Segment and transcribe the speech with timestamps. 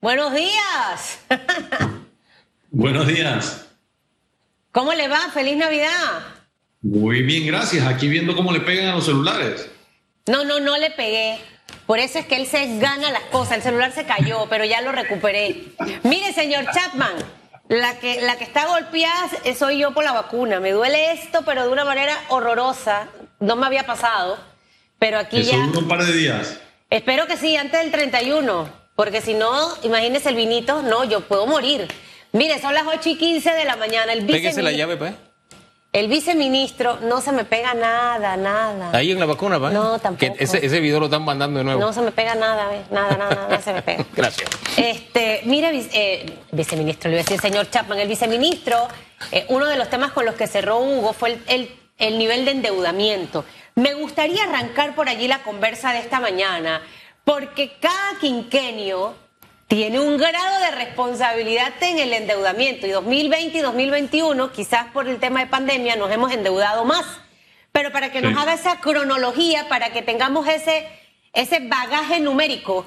[0.00, 1.18] Buenos días.
[2.70, 3.66] Buenos días.
[4.70, 5.18] ¿Cómo le va?
[5.34, 6.20] Feliz Navidad.
[6.82, 7.84] Muy bien, gracias.
[7.84, 9.68] Aquí viendo cómo le pegan a los celulares.
[10.26, 11.40] No, no, no le pegué.
[11.86, 13.56] Por eso es que él se gana las cosas.
[13.56, 15.64] El celular se cayó, pero ya lo recuperé.
[16.04, 17.14] Mire, señor Chapman,
[17.68, 19.28] la que, la que está golpeada
[19.58, 20.60] soy yo por la vacuna.
[20.60, 23.08] Me duele esto, pero de una manera horrorosa.
[23.40, 24.38] No me había pasado,
[25.00, 25.58] pero aquí Eso ya...
[25.58, 26.60] un par de días.
[26.90, 28.68] Espero que sí, antes del 31,
[28.98, 29.52] porque si no,
[29.84, 31.86] imagínese el vinito, no, yo puedo morir.
[32.32, 34.12] Mire, son las 8 y 15 de la mañana.
[34.12, 35.12] El Pégese la llave, pues.
[35.92, 38.90] El viceministro no se me pega nada, nada.
[38.92, 39.72] Ahí en la vacuna, pues.
[39.72, 40.34] No, tampoco.
[40.36, 41.80] Que ese, ese video lo están mandando de nuevo.
[41.80, 42.90] No se me pega nada, ¿ves?
[42.90, 44.04] nada, nada, nada se me pega.
[44.16, 44.50] Gracias.
[44.76, 48.88] Este, mire, eh, viceministro, le voy a decir, señor Chapman, el viceministro,
[49.30, 52.44] eh, uno de los temas con los que cerró Hugo fue el, el- el nivel
[52.44, 53.44] de endeudamiento.
[53.76, 56.82] Me gustaría arrancar por allí la conversa de esta mañana,
[57.28, 59.14] porque cada quinquenio
[59.66, 65.20] tiene un grado de responsabilidad en el endeudamiento y 2020 y 2021, quizás por el
[65.20, 67.04] tema de pandemia, nos hemos endeudado más.
[67.70, 70.88] Pero para que nos haga esa cronología, para que tengamos ese,
[71.34, 72.86] ese bagaje numérico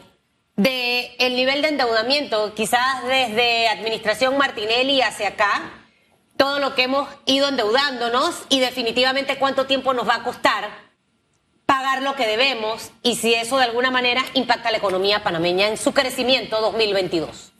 [0.55, 5.71] de el nivel de endeudamiento, quizás desde administración Martinelli hacia acá,
[6.35, 10.90] todo lo que hemos ido endeudándonos y definitivamente cuánto tiempo nos va a costar
[11.71, 15.69] pagar lo que debemos y si eso de alguna manera impacta a la economía panameña
[15.69, 17.53] en su crecimiento 2022.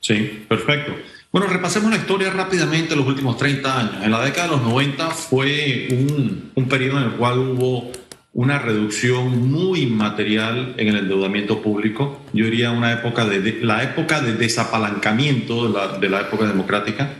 [0.00, 0.94] Sí, perfecto.
[1.30, 4.02] Bueno, repasemos la historia rápidamente de los últimos 30 años.
[4.02, 7.92] En la década de los 90 fue un, un periodo en el cual hubo
[8.32, 12.22] una reducción muy material en el endeudamiento público.
[12.32, 16.46] Yo diría una época de, de- la época de desapalancamiento de la, de la época
[16.46, 17.12] democrática.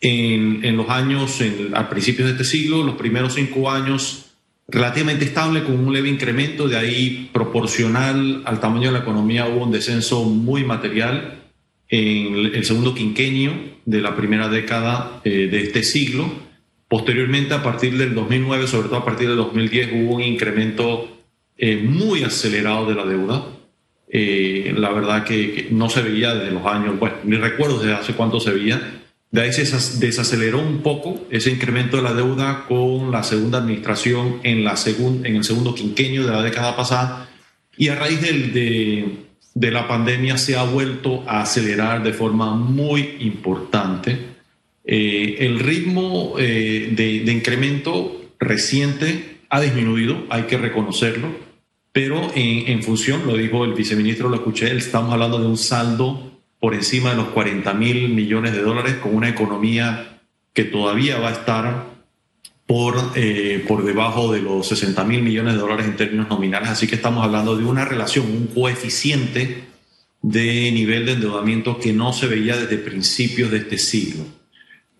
[0.00, 4.21] En, en los años, en- a principios de este siglo, los primeros cinco años,
[4.68, 9.64] relativamente estable con un leve incremento, de ahí proporcional al tamaño de la economía hubo
[9.64, 11.42] un descenso muy material
[11.88, 13.52] en el segundo quinquenio
[13.84, 16.30] de la primera década eh, de este siglo.
[16.88, 21.22] Posteriormente, a partir del 2009, sobre todo a partir del 2010, hubo un incremento
[21.56, 23.44] eh, muy acelerado de la deuda.
[24.08, 27.94] Eh, la verdad que, que no se veía desde los años, bueno, ni recuerdo desde
[27.94, 29.01] hace cuánto se veía.
[29.32, 29.64] De ahí se
[29.98, 35.24] desaceleró un poco ese incremento de la deuda con la segunda administración en, la segun-
[35.24, 37.30] en el segundo quinquenio de la década pasada
[37.78, 39.16] y a raíz de,
[39.54, 44.18] de la pandemia se ha vuelto a acelerar de forma muy importante.
[44.84, 51.28] Eh, el ritmo eh, de, de incremento reciente ha disminuido, hay que reconocerlo,
[51.92, 56.31] pero en, en función, lo dijo el viceministro, lo escuché, estamos hablando de un saldo
[56.62, 60.20] por encima de los 40 mil millones de dólares con una economía
[60.54, 61.86] que todavía va a estar
[62.66, 66.68] por, eh, por debajo de los 60 mil millones de dólares en términos nominales.
[66.68, 69.64] Así que estamos hablando de una relación, un coeficiente
[70.22, 74.24] de nivel de endeudamiento que no se veía desde principios de este siglo.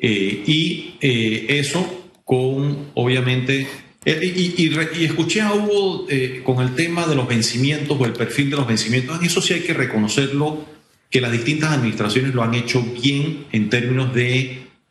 [0.01, 3.69] Eh, y eh, eso con, obviamente,
[4.05, 8.05] eh, y, y y escuché a Hugo eh, con el tema de los vencimientos o
[8.05, 9.21] el perfil de los vencimientos.
[9.21, 10.67] En eso sí hay que reconocerlo,
[11.13, 14.41] que las distintas administraciones lo han hecho bien en términos de,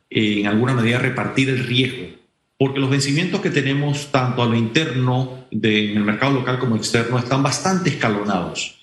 [0.10, 2.16] eh, en alguna medida, repartir el riesgo.
[2.58, 6.76] Porque los vencimientos que tenemos, tanto a lo interno de, en el mercado local como
[6.76, 8.76] externo, están bastante escalonados.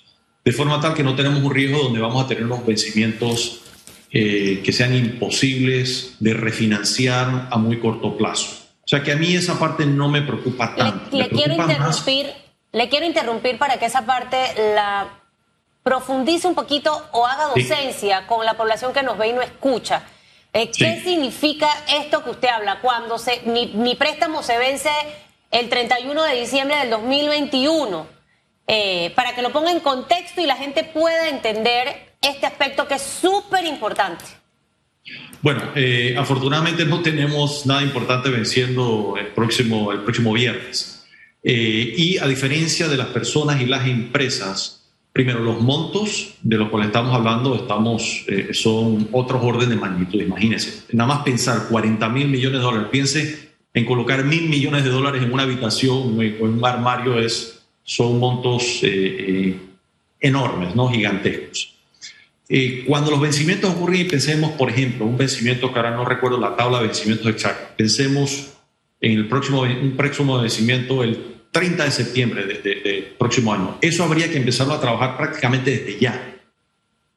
[0.45, 3.61] De forma tal que no tenemos un riesgo donde vamos a tener unos vencimientos
[4.11, 8.49] eh, que sean imposibles de refinanciar a muy corto plazo.
[8.85, 11.17] O sea que a mí esa parte no me preocupa Le, tanto.
[11.17, 12.27] le Me quiero más- interrumpir,
[12.73, 14.39] le quiero interrumpir para que esa parte
[14.75, 15.18] la
[15.89, 17.63] profundice un poquito o haga Sí.
[17.63, 20.03] docencia con la población que nos ve y no escucha.
[20.53, 21.11] Eh, ¿Qué Sí.
[21.11, 22.81] significa esto que usted habla?
[22.83, 24.91] Cuando se, mi, mi préstamo se vence
[25.51, 28.07] el 31 de diciembre del 2021.
[28.71, 32.95] Eh, para que lo ponga en contexto y la gente pueda entender este aspecto que
[32.97, 34.27] es súper importante.
[35.41, 41.07] Bueno, eh, afortunadamente no tenemos nada importante venciendo el próximo, el próximo viernes.
[41.43, 44.78] Y a diferencia de las personas y las empresas,
[45.19, 50.23] primero, los montos de los cuales estamos hablando estamos, eh, son otros orden de magnitud.
[50.23, 52.87] Imagínense, nada más pensar 40 mil millones de dólares.
[52.93, 57.65] Piense en colocar mil millones de dólares en una habitación o en un armario, es,
[57.83, 59.61] son montos eh, eh,
[60.21, 60.89] enormes, ¿no?
[60.89, 61.75] gigantescos.
[62.49, 66.39] Eh, cuando los vencimientos ocurren y pensemos, por ejemplo, un vencimiento que ahora no recuerdo
[66.39, 68.53] la tabla de vencimientos exacta, pensemos
[69.01, 73.79] en el próximo, un próximo vencimiento el 30 de septiembre del de, de próximo año.
[73.81, 76.35] Eso habría que empezarlo a trabajar prácticamente desde ya.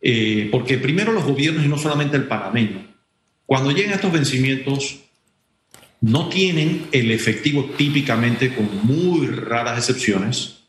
[0.01, 2.88] Eh, porque primero los gobiernos, y no solamente el panameño,
[3.45, 5.00] cuando llegan estos vencimientos,
[6.01, 10.63] no tienen el efectivo típicamente, con muy raras excepciones,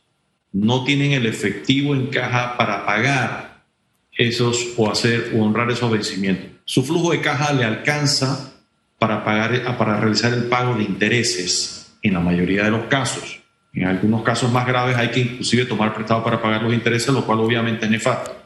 [0.53, 3.65] no tienen el efectivo en caja para pagar
[4.13, 6.51] esos o hacer o honrar esos vencimientos.
[6.67, 8.53] Su flujo de caja le alcanza
[8.99, 13.42] para, pagar, para realizar el pago de intereses en la mayoría de los casos.
[13.75, 17.25] En algunos casos más graves hay que inclusive tomar prestado para pagar los intereses, lo
[17.25, 18.37] cual obviamente es nefasto.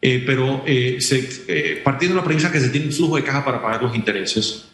[0.00, 0.98] Eh, pero eh,
[1.48, 3.96] eh, partiendo de la premisa que se tiene un flujo de caja para pagar los
[3.96, 4.68] intereses,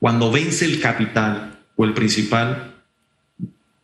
[0.00, 2.74] cuando vence el capital o el principal,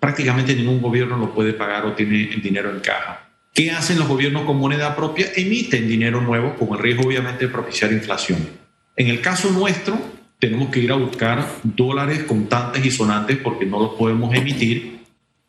[0.01, 3.29] prácticamente ningún gobierno lo puede pagar o tiene el dinero en caja.
[3.55, 5.29] ¿Qué hacen los gobiernos con moneda propia?
[5.35, 8.49] Emiten dinero nuevo con el riesgo obviamente de propiciar inflación.
[8.97, 9.99] En el caso nuestro,
[10.41, 15.01] tenemos que ir a buscar dólares contantes y sonantes porque no los podemos emitir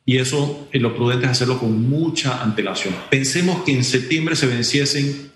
[0.06, 2.94] y eso lo prudente es hacerlo con mucha antelación.
[3.10, 5.32] Pensemos que en septiembre se venciesen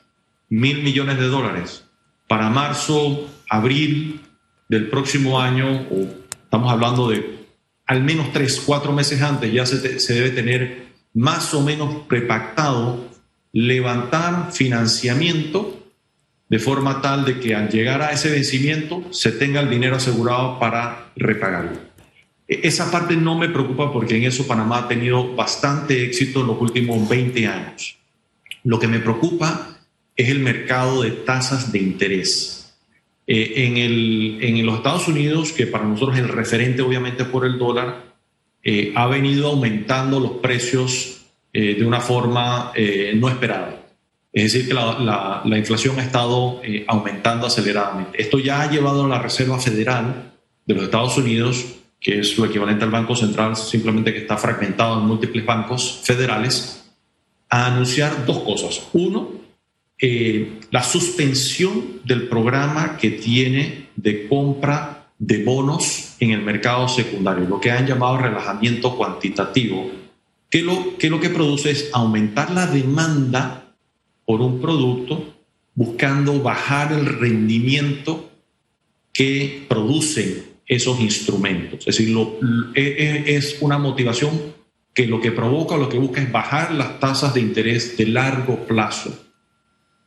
[0.50, 1.86] mil millones de dólares.
[2.28, 4.22] Para marzo, abril
[4.68, 6.08] del próximo año, o
[6.44, 7.46] estamos hablando de
[7.86, 13.06] al menos tres, cuatro meses antes, ya se, se debe tener más o menos prepactado
[13.54, 15.85] levantar financiamiento
[16.50, 20.60] de forma tal de que al llegar a ese vencimiento se tenga el dinero asegurado
[20.60, 21.80] para repagarlo.
[22.48, 26.48] E, esa parte no me preocupa porque en eso Panamá ha tenido bastante éxito en
[26.48, 27.98] los últimos 20 años.
[28.64, 29.80] Lo que me preocupa
[30.16, 32.74] es el mercado de tasas de interés.
[33.28, 37.46] Eh, en, el, en, los Estados Unidos, que para nosotros es el referente obviamente por
[37.46, 38.14] el dólar,
[38.64, 42.72] eh, ha venido aumentando los precios eh, de una forma
[43.16, 43.85] no esperada.
[44.36, 48.22] Es decir, que la, la, inflación ha estado eh, aumentando aceleradamente.
[48.22, 50.34] Esto ya ha llevado a la Reserva Federal
[50.66, 51.66] de los Estados Unidos,
[52.02, 56.86] que es lo equivalente al Banco Central, simplemente que está fragmentado en múltiples bancos federales,
[57.50, 58.86] a anunciar dos cosas.
[58.92, 59.32] Uno,
[60.02, 67.48] eh, la suspensión del programa que tiene de compra de bonos en el mercado secundario,
[67.48, 69.90] lo que han llamado relajamiento cuantitativo,
[70.50, 73.65] que, lo que produce es aumentar la demanda
[74.26, 75.36] por un producto
[75.74, 78.32] buscando bajar el rendimiento
[79.14, 81.88] que producen esos instrumentos.
[81.88, 82.16] Es decir,
[82.74, 84.56] e, e, es una motivación
[84.94, 88.66] que lo que provoca, lo que busca es bajar las tasas de interés de largo
[88.66, 89.26] plazo,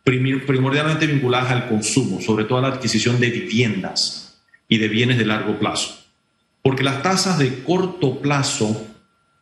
[0.03, 5.27] primordialmente vinculadas al consumo, sobre todo a la adquisición de viviendas y de bienes de
[5.27, 5.99] largo plazo.
[6.63, 8.87] Porque las tasas de corto plazo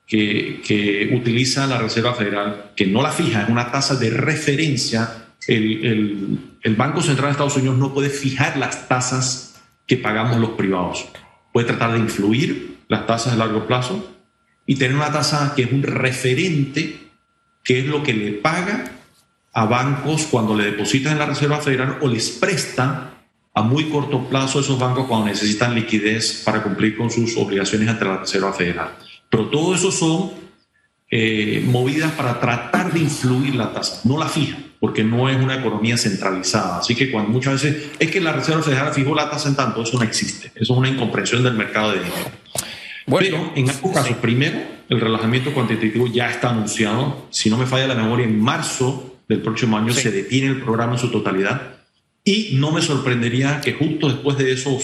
[0.06, 5.28] que, utiliza la Reserva Federal, que no la fija, es una tasa de referencia.
[5.46, 10.50] El, el, Banco Central de Estados Unidos no puede fijar las tasas que pagamos los
[10.50, 11.06] privados.
[11.52, 14.14] Puede tratar de influir las tasas de largo plazo
[14.66, 16.98] y tener una tasa que es un referente,
[17.62, 18.92] que es lo que le paga
[19.52, 23.12] a bancos cuando le depositan en la Reserva Federal o les presta
[23.54, 28.04] a muy corto plazo esos bancos cuando necesitan liquidez para cumplir con sus obligaciones ante
[28.04, 28.90] la Reserva Federal.
[29.36, 30.30] Pero todo eso son
[31.10, 35.56] eh, movidas para tratar de influir la tasa, no la fija, porque no es una
[35.56, 36.78] economía centralizada.
[36.78, 39.82] Así que cuando muchas veces es que la Reserva Federal fijó la tasa en tanto,
[39.82, 40.52] eso no existe.
[40.54, 42.30] Eso es una incomprensión del mercado de dinero.
[43.06, 47.26] Bueno, Pero en algunos casos, primero, el relajamiento cuantitativo ya está anunciado.
[47.28, 50.94] Si no me falla la memoria, en marzo del próximo año se detiene el programa
[50.94, 51.74] en su totalidad.
[52.24, 54.80] Y no me sorprendería que justo después de eso, o,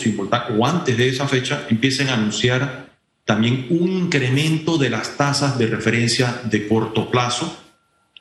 [0.59, 2.92] o antes de esa fecha, empiecen a anunciar
[3.25, 7.57] también un incremento de las tasas de referencia de corto plazo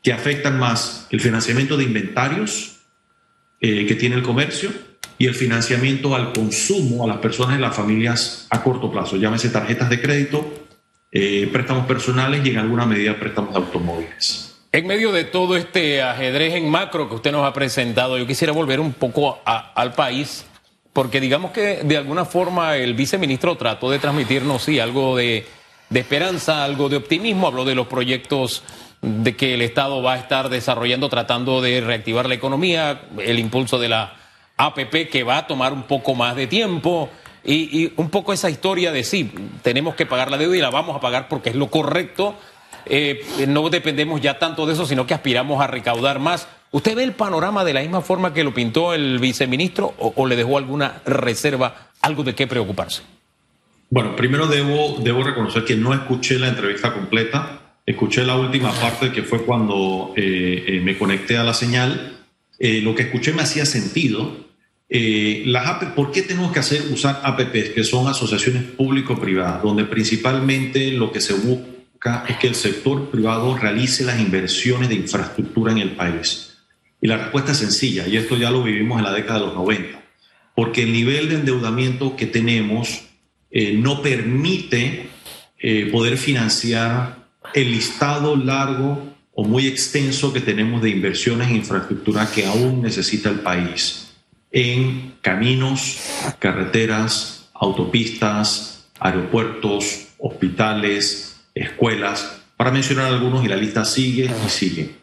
[0.03, 2.79] que afectan más el financiamiento de inventarios
[3.59, 4.71] eh, que tiene el comercio
[5.17, 9.49] y el financiamiento al consumo a las personas y las familias a corto plazo, llámese
[9.49, 10.67] tarjetas de crédito,
[11.11, 14.55] eh, préstamos personales y en alguna medida préstamos de automóviles.
[14.71, 18.53] En medio de todo este ajedrez en macro que usted nos ha presentado, yo quisiera
[18.53, 20.45] volver un poco al país
[20.93, 25.45] porque digamos que de alguna forma el viceministro trató de transmitirnos, sí, algo de,
[25.93, 28.63] esperanza, algo de optimismo, habló de los proyectos
[29.01, 33.79] de que el Estado va a estar desarrollando, tratando de reactivar la economía, el impulso
[33.79, 34.15] de la
[34.57, 37.09] APP que va a tomar un poco más de tiempo
[37.43, 39.31] y, un poco esa historia de sí,
[39.63, 42.35] tenemos que pagar la deuda y la vamos a pagar porque es lo correcto,
[42.85, 46.47] eh, no dependemos ya tanto de eso, sino que aspiramos a recaudar más.
[46.73, 50.37] ¿Usted ve el panorama de la misma forma que lo pintó el viceministro o, le
[50.37, 53.01] dejó alguna reserva, algo de qué preocuparse?
[53.89, 57.59] Bueno, primero debo, reconocer que no escuché la entrevista completa.
[57.85, 62.19] Escuché la última parte que fue cuando eh, eh, me conecté a la señal.
[62.57, 64.47] Eh, lo que escuché me hacía sentido.
[64.87, 71.11] las ¿Por qué tenemos que hacer usar APPs, que son asociaciones público-privadas, donde principalmente lo
[71.11, 75.91] que se busca es que el sector privado realice las inversiones de infraestructura en el
[75.97, 76.50] país?
[77.01, 79.55] Y la respuesta es sencilla, y esto ya lo vivimos en la década de los
[79.55, 79.99] 90,
[80.55, 83.05] porque el nivel de endeudamiento que tenemos
[83.49, 85.09] eh, no permite
[85.59, 92.29] eh, poder financiar el listado largo o muy extenso que tenemos de inversiones en infraestructura
[92.31, 94.13] que aún necesita el país,
[94.51, 95.97] en caminos,
[96.39, 105.00] carreteras, autopistas, aeropuertos, hospitales, escuelas, para mencionar algunos y la lista sigue y sigue.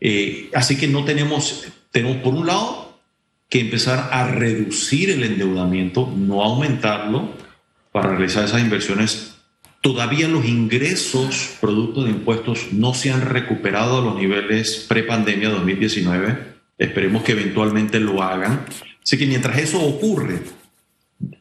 [0.00, 2.98] Eh, así que no tenemos, tenemos por un lado
[3.48, 7.34] que empezar a reducir el endeudamiento, no aumentarlo,
[7.92, 9.30] para realizar esas inversiones
[9.80, 16.36] Todavía los ingresos producto de impuestos no se han recuperado a los niveles pre-pandemia 2019.
[16.76, 18.66] Esperemos que eventualmente lo hagan.
[19.02, 20.40] Así que mientras eso ocurre,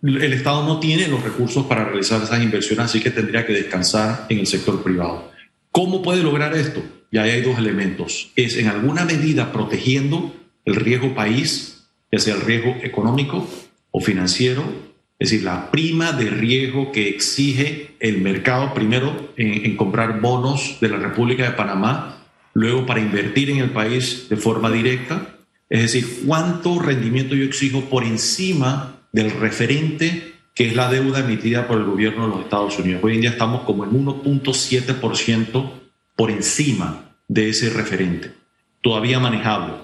[0.01, 4.25] el Estado no tiene los recursos para realizar esas inversiones, así que tendría que descansar
[4.29, 5.29] en el sector privado.
[5.73, 6.81] ¿Cómo puede lograr esto?
[7.11, 8.31] Ya hay dos elementos.
[8.35, 10.35] Es en alguna medida protegiendo
[10.65, 13.47] el riesgo país, ya sea el riesgo económico
[13.91, 14.63] o financiero,
[15.19, 20.87] es decir, la prima de riesgo que exige el mercado primero en, comprar bonos de
[20.87, 22.23] la República de Panamá,
[22.53, 25.35] luego para invertir en el país de forma directa.
[25.69, 31.67] Es decir, cuánto rendimiento yo exijo por encima del referente que es la deuda emitida
[31.67, 33.01] por el gobierno de los Estados Unidos.
[33.03, 35.71] Hoy en día estamos como en 1.7%
[36.19, 38.33] por encima de ese referente,
[38.81, 39.75] todavía manejable.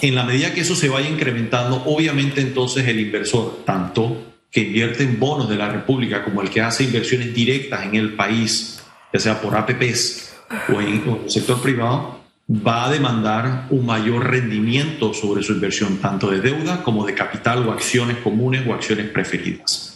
[0.00, 5.02] En la medida que eso se vaya incrementando, obviamente entonces el inversor, tanto que invierte
[5.02, 9.20] en bonos de la República, como el que hace inversiones directas en el país, ya
[9.20, 10.34] sea por APPs
[10.74, 12.18] o en, el sector privado,
[12.50, 17.68] va a demandar un mayor rendimiento sobre su inversión, tanto de deuda como de capital
[17.68, 19.93] o acciones comunes o acciones preferidas.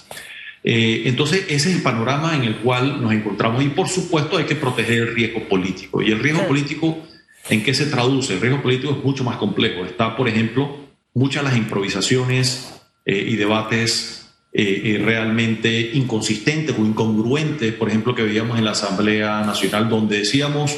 [0.64, 4.44] Eh, entonces, ese es el panorama en el cual nos encontramos y, por supuesto, hay
[4.44, 6.02] que proteger el riesgo político.
[6.02, 6.98] ¿Y el riesgo político
[7.48, 8.34] en qué se traduce?
[8.34, 9.84] El riesgo político es mucho más complejo.
[9.84, 10.76] Está, por ejemplo,
[11.14, 12.74] muchas las improvisaciones
[13.04, 19.42] eh, y debates eh, realmente inconsistentes o incongruentes, por ejemplo, que veíamos en la Asamblea
[19.42, 20.76] Nacional, donde decíamos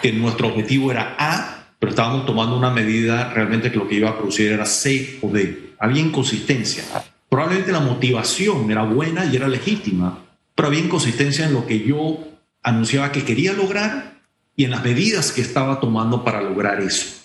[0.00, 4.10] que nuestro objetivo era A, pero estábamos tomando una medida realmente que lo que iba
[4.10, 5.74] a producir era C o D.
[5.78, 6.84] Había inconsistencia.
[7.28, 12.18] Probablemente la motivación era buena y era legítima, pero había inconsistencia en lo que yo
[12.62, 14.20] anunciaba que quería lograr
[14.56, 17.18] y en las medidas que estaba tomando para lograr eso.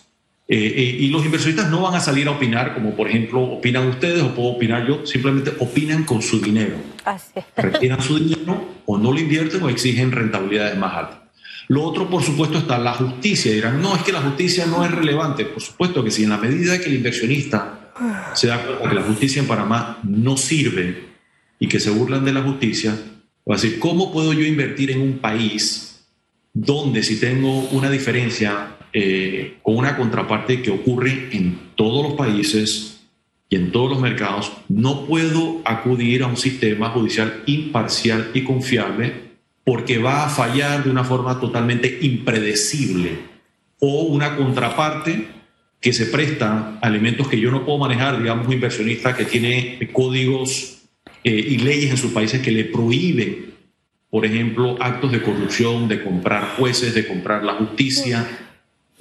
[0.48, 3.88] Eh, eh, y los inversionistas no van a salir a opinar como por ejemplo opinan
[3.88, 6.76] ustedes o puedo opinar yo, simplemente opinan con su dinero.
[7.56, 11.20] Retiran su dinero o no lo invierten o exigen rentabilidades más altas.
[11.70, 13.52] Lo otro, por supuesto, está la justicia.
[13.54, 15.46] Dirán, no, es que la justicia no es relevante.
[15.46, 17.83] Por supuesto que si en la medida que el inversionista
[18.34, 21.06] se da cuenta que la justicia en Panamá no sirve
[21.60, 22.92] y que se burlan de la justicia,
[23.50, 26.06] va a decir, ¿cómo puedo yo invertir en un país
[26.54, 33.02] donde si tengo una diferencia eh, con una contraparte que ocurre en todos los países
[33.50, 39.34] y en todos los mercados, no puedo acudir a un sistema judicial imparcial y confiable
[39.64, 43.18] porque va a fallar de una forma totalmente impredecible
[43.80, 45.28] o una contraparte
[45.84, 49.90] que se presta a elementos que yo no puedo manejar, digamos un inversionista que tiene
[49.92, 50.78] códigos
[51.26, 53.54] eh, y leyes en sus países que le prohíben,
[54.10, 58.26] por ejemplo, actos de corrupción, de comprar jueces, de comprar la justicia,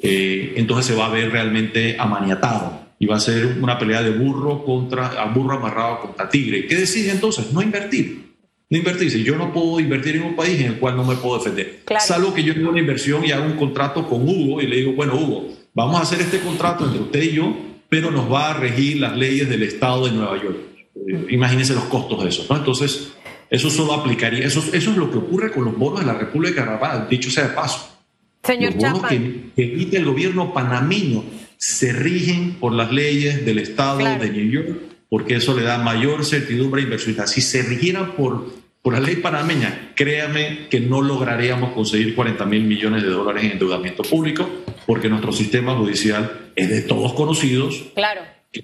[0.02, 4.10] eh, entonces se va a ver realmente amaniatado y va a ser una pelea de
[4.10, 6.66] burro contra burro amarrado contra tigre.
[6.66, 7.52] ¿Qué decide entonces?
[7.52, 8.32] No invertir.
[8.68, 9.08] No invertir.
[9.08, 11.82] Si yo no puedo invertir en un país en el cual no me puedo defender.
[12.00, 14.94] Salvo que yo tenga una inversión y haga un contrato con Hugo y le digo,
[14.94, 17.56] bueno, Hugo, vamos a hacer este contrato entre usted y yo,
[17.88, 20.56] pero nos va a regir las leyes del Estado de Nueva York.
[20.96, 22.46] Eh, imagínense los costos de eso.
[22.48, 22.56] ¿no?
[22.56, 23.12] Entonces,
[23.50, 26.62] eso solo aplicaría, eso, eso es lo que ocurre con los bonos de la República
[26.62, 27.88] de Canadá, dicho sea de paso.
[28.42, 31.22] Señor Los bonos que, emite el gobierno panameño
[31.58, 36.24] se rigen por las leyes del Estado de New York, porque eso le da mayor
[36.24, 37.30] certidumbre a inversionistas.
[37.30, 42.64] Si se rigieran por, por la ley panameña, créame que no lograríamos conseguir 40 mil
[42.64, 44.48] millones de dólares en endeudamiento público,
[44.86, 47.82] porque nuestro sistema judicial es de todos conocidos.
[47.94, 48.22] Claro.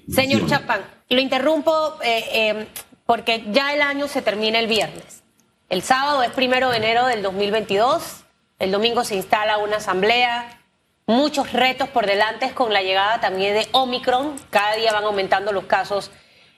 [0.09, 2.67] Señor Chapán, lo interrumpo eh, eh,
[3.07, 5.23] porque ya el año se termina el viernes.
[5.69, 8.25] El sábado es primero de enero del 2022
[8.59, 10.61] el domingo se instala una asamblea,
[11.07, 15.65] muchos retos por delante con la llegada también de Omicron, cada día van aumentando los
[15.65, 16.11] casos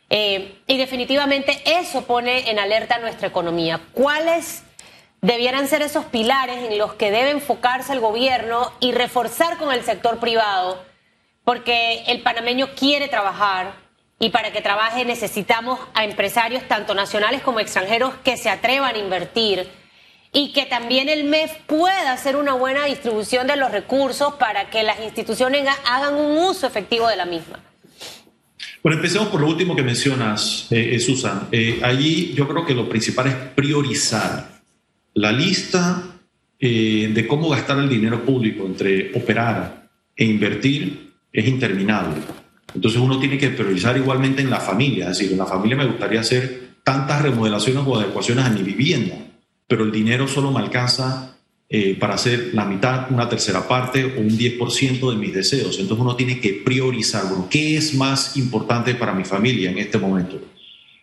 [0.08, 3.80] eh, y definitivamente eso pone en alerta nuestra economía.
[3.92, 4.62] ¿Cuáles
[5.22, 9.82] debieran ser esos pilares en los que debe enfocarse el gobierno y reforzar con el
[9.82, 10.82] sector privado?
[11.44, 13.74] Porque el panameño quiere trabajar
[14.18, 18.98] y para que trabaje necesitamos a empresarios tanto nacionales como extranjeros que se atrevan a
[18.98, 19.68] invertir
[20.32, 24.82] y que también el MEF pueda hacer una buena distribución de los recursos para que
[24.82, 27.58] las instituciones hagan un uso efectivo de la misma.
[28.82, 31.48] Bueno, empecemos por lo último que mencionas, eh, eh Susan.
[31.52, 34.59] Eh, allí yo creo que lo principal es priorizar
[35.14, 36.02] la lista
[36.58, 42.16] eh, de cómo gastar el dinero público entre operar e invertir es interminable.
[42.74, 45.86] Entonces uno tiene que priorizar igualmente en la familia, es decir, en la familia me
[45.86, 49.16] gustaría hacer tantas remodelaciones o adecuaciones a mi vivienda,
[49.66, 51.36] pero el dinero solo me alcanza
[51.68, 55.78] eh, para hacer la mitad, una tercera parte o un 10% de mis deseos.
[55.78, 59.98] Entonces uno tiene que priorizar, bueno, ¿qué es más importante para mi familia en este
[59.98, 60.40] momento?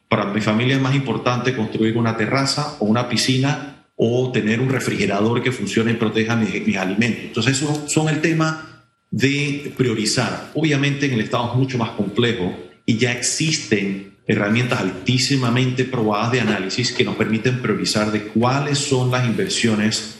[0.09, 4.69] Para mi familia es más importante construir una terraza o una piscina o tener un
[4.69, 7.23] refrigerador que funcione y proteja mis, alimentos.
[7.25, 10.51] Entonces, eso son el tema de priorizar.
[10.53, 16.41] Obviamente en el Estado es mucho más complejo y ya existen herramientas altísimamente probadas de
[16.41, 20.19] análisis que nos permiten priorizar de cuáles son las inversiones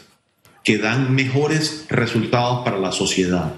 [0.64, 3.54] que dan mejores resultados para la sociedad.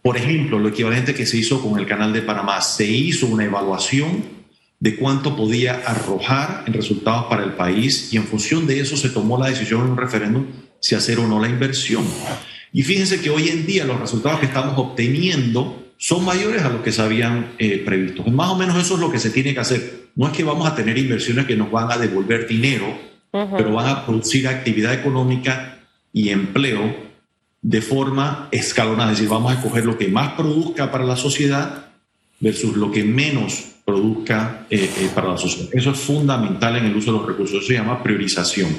[0.00, 3.44] Por ejemplo, lo equivalente que se hizo con el Canal de Panamá, se hizo una
[3.44, 4.35] evaluación
[4.78, 9.08] de cuánto podía arrojar en resultados para el país y en función de eso se
[9.08, 10.46] tomó la decisión en un referéndum
[10.80, 12.04] si hacer o no la inversión.
[12.72, 16.82] Y fíjense que hoy en día los resultados que estamos obteniendo son mayores a los
[16.82, 18.22] que se habían eh, previsto.
[18.24, 20.08] Más o menos eso es lo que se tiene que hacer.
[20.14, 22.86] No es que vamos a tener inversiones que nos van a devolver dinero,
[23.30, 25.80] pero van a producir actividad económica
[26.12, 26.94] y empleo
[27.60, 29.12] de forma escalonada.
[29.12, 31.86] Es decir, vamos a escoger lo que más produzca para la sociedad
[32.40, 35.70] versus lo que menos produzca eh, eh, para la sociedad.
[35.72, 38.76] Eso es fundamental en el uso de los recursos, eso se llama priorización.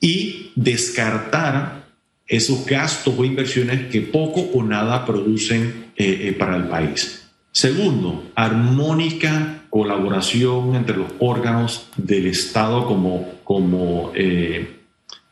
[0.00, 1.86] Y descartar
[2.26, 7.28] esos gastos o inversiones que poco o nada producen eh, para el país.
[7.52, 14.12] Segundo, armónica colaboración entre los órganos del Estado como, como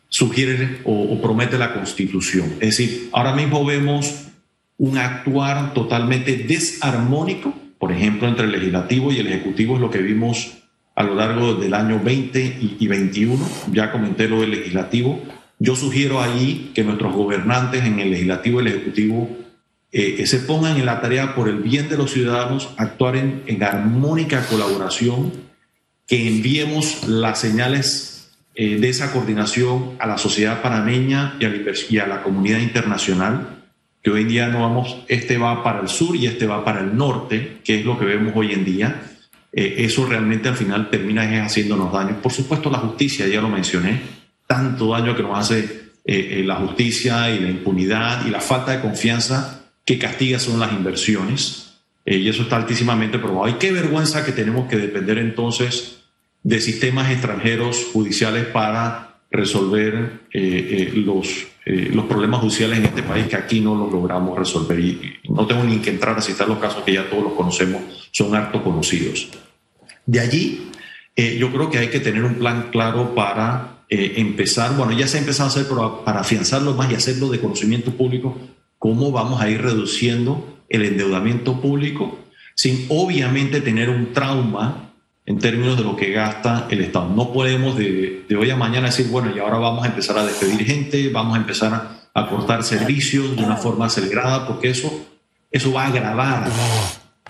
[0.08, 2.54] sugiere o, o promete la Constitución.
[2.60, 4.25] Es decir, ahora mismo vemos
[4.78, 9.98] un actuar totalmente desarmónico por ejemplo, entre el legislativo y el ejecutivo es lo que
[9.98, 10.54] vimos
[10.94, 13.46] a lo largo del año 20 y, 21.
[13.72, 15.22] Ya comenté lo del legislativo.
[15.58, 19.28] Yo sugiero ahí que nuestros gobernantes en el legislativo y el ejecutivo
[19.92, 24.46] eh, se pongan en la tarea por el bien de los ciudadanos, actuar en, armónica
[24.46, 25.32] colaboración,
[26.06, 32.22] que enviemos las señales eh, de esa coordinación a la sociedad panameña y a la
[32.22, 33.55] comunidad internacional
[34.06, 36.78] que hoy en día no vamos, este va para el sur y este va para
[36.78, 39.02] el norte, que es lo que vemos hoy en día.
[39.52, 42.22] Eh, eso realmente al final termina haciéndonos daño.
[42.22, 44.00] Por supuesto, la justicia, ya lo mencioné,
[44.46, 45.58] tanto daño que nos hace
[46.04, 50.60] eh, eh, la justicia y la impunidad y la falta de confianza que castiga son
[50.60, 51.80] las inversiones.
[52.06, 53.48] y eso está altísimamente probado.
[53.48, 56.04] Y qué vergüenza que tenemos que depender entonces
[56.44, 60.22] de sistemas extranjeros judiciales para resolver
[60.94, 64.78] los eh, los problemas judiciales en este país que aquí no los logramos resolver.
[64.78, 67.82] Y, no tengo ni que entrar a citar los casos que ya todos los conocemos,
[68.12, 69.28] son harto conocidos.
[70.06, 70.70] De allí,
[71.16, 75.08] eh, yo creo que hay que tener un plan claro para eh, empezar, bueno, ya
[75.08, 78.38] se ha empezado a hacer, pero para afianzarlo más y hacerlo de conocimiento público,
[78.78, 82.16] cómo vamos a ir reduciendo el endeudamiento público
[82.54, 84.85] sin obviamente tener un trauma
[85.26, 87.08] en términos de lo que gasta el Estado.
[87.08, 90.64] No podemos de, hoy a mañana decir, bueno, y ahora vamos a empezar a despedir
[90.64, 94.90] gente, vamos a empezar a, cortar servicios de una forma acelerada, porque eso,
[95.50, 96.48] eso va a agravar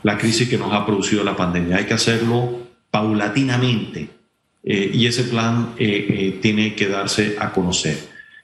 [0.03, 1.79] la crisis que nos ha producido la pandemia.
[1.79, 4.11] Hay que hacerlo paulatinamente
[4.63, 7.99] eh, y ese plan eh, eh, tiene que darse a conocer.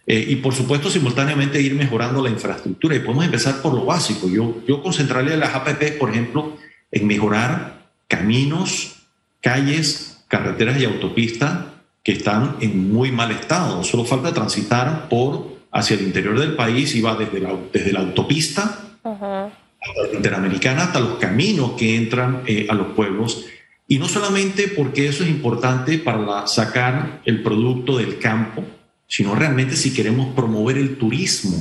[0.06, 4.28] y por supuesto, simultáneamente ir mejorando la infraestructura y podemos empezar por lo básico.
[4.28, 6.56] Yo, yo concentraría las APP, por ejemplo,
[6.90, 9.01] en mejorar caminos,
[9.42, 11.66] calles, carreteras y autopistas
[12.02, 13.84] que están en muy mal estado.
[13.84, 18.00] Solo falta transitar por hacia el interior del país y va desde la, desde la
[18.00, 23.46] autopista hasta la interamericana hasta los caminos que entran eh, a los pueblos.
[23.88, 28.64] Y no solamente porque eso es importante para sacar el producto del campo,
[29.06, 31.56] sino realmente si queremos promover el turismo.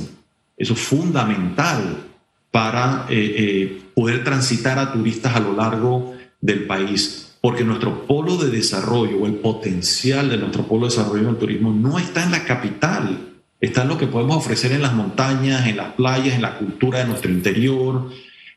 [0.56, 2.04] Eso es fundamental
[2.50, 8.36] para eh, eh, poder transitar a turistas a lo largo del país porque nuestro polo
[8.36, 12.22] de desarrollo o el potencial de nuestro polo de desarrollo en el turismo no está
[12.22, 13.18] en la capital,
[13.60, 17.00] está en lo que podemos ofrecer en las montañas, en las playas, en la cultura
[17.00, 18.10] de nuestro interior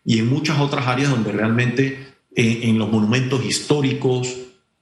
[0.06, 4.36] y en muchas otras áreas donde realmente en, los monumentos históricos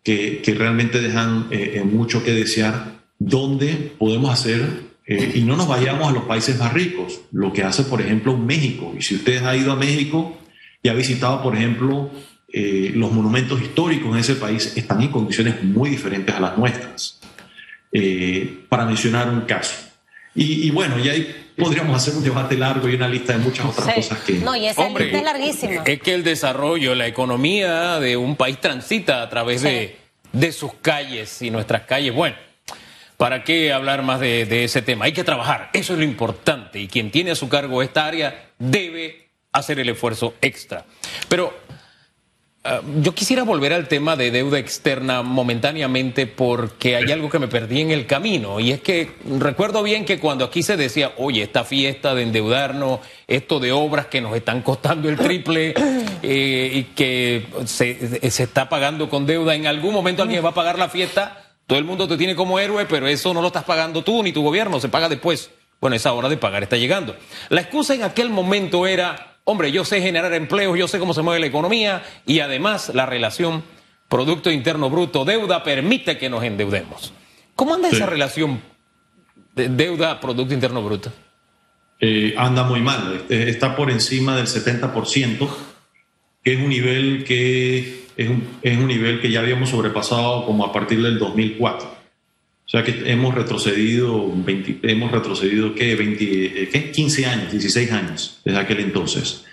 [0.03, 5.55] que, que realmente dejan eh, eh, mucho que desear, donde podemos hacer eh, y no
[5.55, 8.93] nos vayamos a los países más ricos, lo que hace por ejemplo México.
[8.97, 10.37] Y si ustedes han ido a México
[10.81, 12.09] y ha visitado por ejemplo
[12.55, 17.19] eh, los monumentos históricos en ese país están en condiciones muy diferentes a las nuestras,
[17.91, 19.73] eh, para mencionar un caso.
[20.35, 23.93] Y, bueno, ya ahí podríamos hacer un debate largo y una lista de muchas otras
[23.93, 24.33] cosas que...
[24.33, 25.83] No, y esa lista es larguísima.
[25.83, 29.97] Es que el desarrollo, la economía de un país transita a través de,
[30.31, 32.13] de sus calles y nuestras calles.
[32.13, 32.35] Bueno.
[33.17, 35.05] ¿Para qué hablar más de, ese tema?
[35.05, 36.79] Hay que trabajar, eso es lo importante.
[36.79, 40.85] Y quien tiene a su cargo esta área debe hacer el esfuerzo extra.
[41.29, 41.57] Pero
[42.63, 47.47] ah, yo quisiera volver al tema de deuda externa momentáneamente porque hay algo que me
[47.47, 48.59] perdí en el camino.
[48.59, 52.99] Y es que recuerdo bien que cuando aquí se decía, oye, esta fiesta de endeudarnos,
[53.27, 55.73] esto de obras que nos están costando el triple
[56.21, 60.53] eh, y que se, se está pagando con deuda, en algún momento alguien va a
[60.53, 63.63] pagar la fiesta todo el mundo te tiene como héroe, pero eso no lo estás
[63.63, 65.49] pagando tú ni tu gobierno, se paga después.
[65.79, 67.15] Bueno, esa hora de pagar está llegando.
[67.49, 71.21] La excusa en aquel momento era, hombre, yo sé generar empleos, yo sé cómo se
[71.21, 73.63] mueve la economía y además la relación
[74.09, 77.13] Producto Interno Bruto deuda permite que nos endeudemos.
[77.55, 78.61] ¿Cómo anda esa relación
[79.55, 81.11] de deuda Producto Interno Bruto?
[81.99, 85.49] Eh, anda muy mal, eh, está por encima del 70%,
[86.43, 90.65] que es un nivel que es un, es un nivel que ya habíamos sobrepasado como
[90.65, 91.92] a partir del 2004.
[92.73, 95.95] Sea que hemos retrocedido, 20, hemos retrocedido ¿qué?
[95.95, 96.91] 20, ¿qué?
[96.91, 99.45] 15 años, 16 años desde aquel entonces.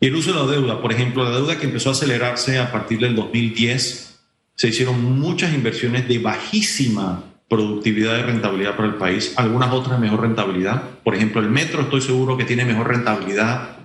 [0.00, 2.72] Y el uso de la deuda, por ejemplo, la deuda que empezó a acelerarse a
[2.72, 4.18] partir del 2010,
[4.54, 10.22] se hicieron muchas inversiones de bajísima productividad y rentabilidad para el país, algunas otras mejor
[10.22, 10.82] rentabilidad.
[11.04, 13.80] Por ejemplo, el metro estoy seguro que tiene mejor rentabilidad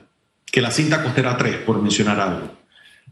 [0.46, 2.54] que la cinta costera 3, por mencionar algo.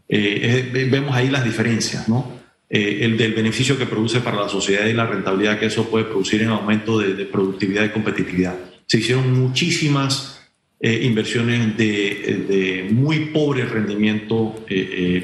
[0.08, 2.35] Eh, vemos ahí las diferencias, ¿no?
[2.70, 6.06] Eh, el del beneficio que produce para la sociedad y la rentabilidad que eso puede
[6.06, 8.56] producir en aumento de, productividad y competitividad.
[8.88, 10.42] Se hicieron muchísimas
[10.80, 14.56] eh, inversiones de, muy pobre rendimiento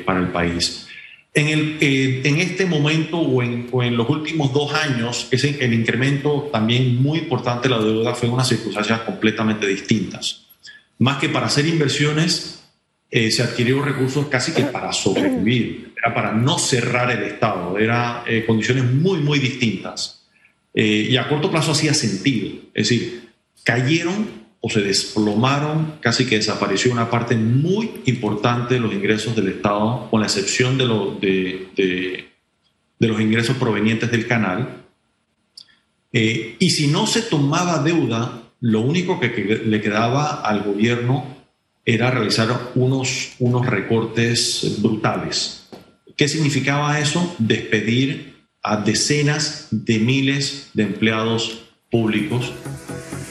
[0.06, 0.88] para el país.
[1.34, 5.74] En, el, en este momento o en, o en, los últimos dos años, ese, el
[5.74, 10.46] incremento también muy importante de la deuda fue en unas circunstancias completamente distintas.
[11.00, 12.62] Más que para hacer inversiones,
[13.10, 18.44] eh, se adquirieron recursos casi que para sobrevivir, para no cerrar el Estado, eran eh,
[18.46, 20.26] condiciones muy, muy distintas.
[20.74, 23.30] Eh, y a corto plazo hacía sentido, es decir,
[23.64, 29.50] cayeron o se desplomaron, casi que desapareció una parte muy importante de los ingresos del
[29.50, 32.28] Estado, con la excepción de,
[33.00, 34.84] los ingresos provenientes del canal.
[36.12, 39.30] y si no se tomaba deuda, lo único que
[39.66, 41.42] le quedaba al gobierno
[41.84, 45.61] era realizar unos, unos recortes brutales.
[46.16, 47.36] ¿Qué significaba eso?
[47.40, 52.52] Despedir a decenas de miles de empleados públicos,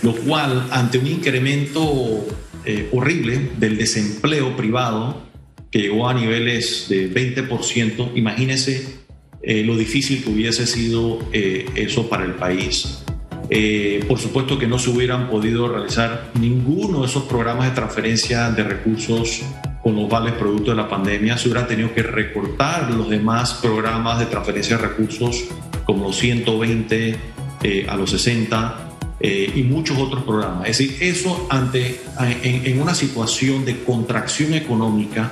[0.02, 2.26] lo cual ante un incremento
[2.64, 5.22] eh, horrible del desempleo privado,
[5.70, 9.00] que llegó a niveles de 20%, imagínese
[9.42, 13.02] eh, lo difícil que hubiese sido eh, eso para el país.
[13.48, 18.50] Eh, por supuesto que no se hubieran podido realizar ninguno de esos programas de transferencia
[18.50, 19.42] de recursos
[19.82, 21.38] con los vales producto de la pandemia.
[21.38, 25.44] Se hubiera tenido que recortar los demás programas de transferencia de recursos
[25.84, 27.16] como los 120
[27.62, 28.90] eh, a los 60
[29.20, 30.68] eh, y muchos otros programas.
[30.68, 35.30] Es decir, eso ante, en, una situación de contracción económica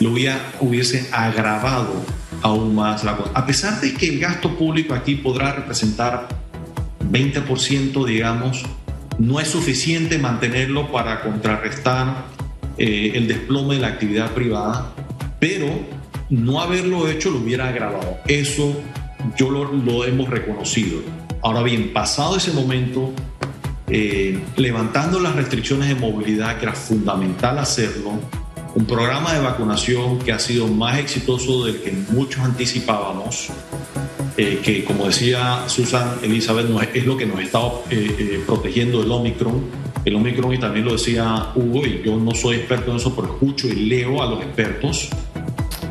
[0.00, 0.12] lo
[0.60, 1.94] hubiese agravado
[2.42, 3.30] aún más la cosa.
[3.34, 6.28] A pesar de que el gasto público aquí podrá representar
[7.10, 8.64] 20%, digamos,
[9.18, 12.24] no es suficiente mantenerlo para contrarrestar
[12.78, 14.92] eh, el desplome de la actividad privada,
[15.38, 15.68] pero
[16.30, 18.18] no haberlo hecho lo hubiera agravado.
[18.26, 18.74] Eso
[19.36, 21.00] yo lo, hemos reconocido.
[21.42, 23.12] Ahora bien, pasado ese momento,
[23.88, 28.20] eh, levantando las restricciones de movilidad, que era fundamental hacerlo,
[28.74, 33.48] un programa de vacunación que ha sido más exitoso del que muchos anticipábamos,
[34.36, 37.58] eh, que como decía Susan Elizabeth, es, lo que nos está
[37.90, 39.87] eh, eh, protegiendo del Omicron.
[40.04, 43.28] El Omicron, y también lo decía Hugo, y yo no soy experto en eso, pero
[43.34, 45.08] escucho y leo a los expertos.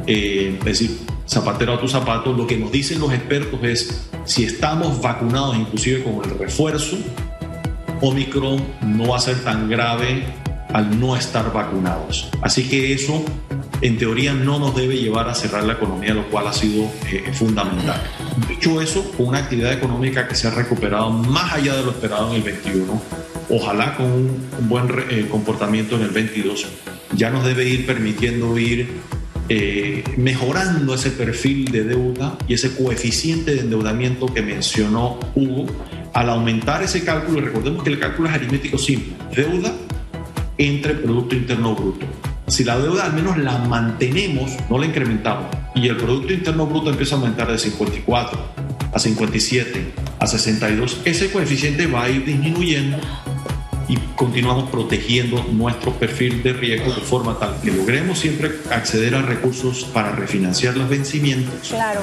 [0.05, 5.01] es decir, zapatero a tu zapato, lo que nos dicen los expertos es, si estamos
[5.01, 6.97] vacunados inclusive con el refuerzo,
[8.01, 10.23] Omicron no va a ser tan grave
[10.73, 12.29] al no estar vacunados.
[12.41, 13.23] Así que eso,
[13.81, 17.31] en teoría, no nos debe llevar a cerrar la economía, lo cual ha sido eh,
[17.33, 18.01] fundamental.
[18.47, 22.29] Dicho eso, con una actividad económica que se ha recuperado más allá de lo esperado
[22.29, 23.01] en el 21,
[23.49, 26.67] ojalá con un, buen eh, comportamiento en el 22,
[27.15, 28.87] ya nos debe ir permitiendo ir
[29.49, 35.67] eh, mejorando ese perfil de deuda y ese coeficiente de endeudamiento que mencionó Hugo,
[36.13, 39.73] al aumentar ese cálculo, recordemos que el cálculo es aritmético simple, deuda
[40.57, 42.05] entre Producto Interno Bruto.
[42.47, 46.89] Si la deuda al menos la mantenemos, no la incrementamos, y el Producto Interno Bruto
[46.89, 48.39] empieza a aumentar de 54
[48.93, 52.97] a 57 a 62, ese coeficiente va a ir disminuyendo
[53.87, 59.21] y continuamos protegiendo nuestro perfil de riesgo de forma tal que logremos siempre acceder a
[59.21, 62.01] recursos para refinanciar los vencimientos claro.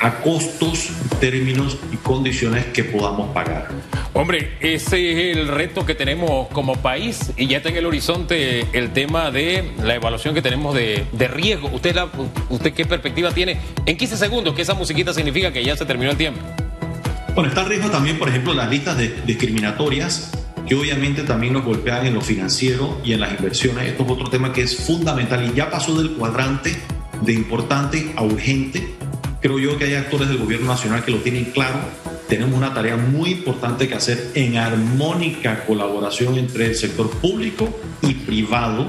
[0.00, 0.88] a costos,
[1.20, 3.68] términos y condiciones que podamos pagar.
[4.12, 8.66] Hombre, ese es el reto que tenemos como país y ya está en el horizonte
[8.72, 11.68] el tema de la evaluación que tenemos de, de riesgo.
[11.68, 12.08] ¿Usted, la,
[12.48, 13.60] ¿Usted qué perspectiva tiene?
[13.86, 16.40] En 15 segundos, que esa musiquita significa que ya se terminó el tiempo.
[17.34, 20.32] Bueno, está el riesgo también, por ejemplo, las listas de discriminatorias
[20.70, 23.88] que obviamente también nos golpean en lo financiero y en las inversiones.
[23.88, 26.76] Esto es otro tema que es fundamental y ya pasó del cuadrante
[27.22, 28.94] de importante a urgente.
[29.40, 31.80] Creo yo que hay actores del gobierno nacional que lo tienen claro.
[32.28, 37.68] Tenemos una tarea muy importante que hacer en armónica colaboración entre el sector público
[38.02, 38.86] y privado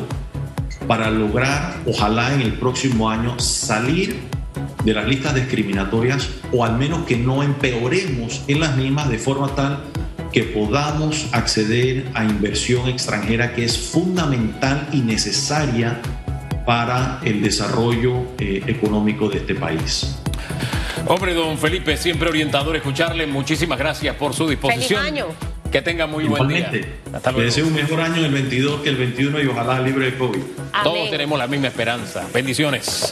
[0.86, 4.20] para lograr, ojalá en el próximo año, salir
[4.86, 9.56] de las listas discriminatorias o al menos que no empeoremos en las mismas de forma
[9.56, 9.91] tal
[10.32, 16.02] que podamos acceder a inversión extranjera que es fundamental y necesaria
[16.66, 20.16] para el desarrollo eh, económico de este país.
[21.08, 23.26] Hombre, don Felipe, siempre orientador escucharle.
[23.28, 25.04] Muchísimas gracias por su disposición.
[25.04, 25.26] Feliz año.
[25.72, 26.70] Que tenga muy buen día.
[27.14, 27.46] Hasta luego.
[27.46, 30.42] deseo un mejor año el 22 que el 21 y ojalá libre de COVID.
[30.84, 32.28] Todos tenemos la misma esperanza.
[32.34, 33.10] Bendiciones.